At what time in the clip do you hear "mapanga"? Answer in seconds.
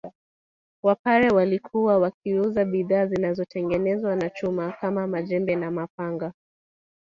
5.71-6.33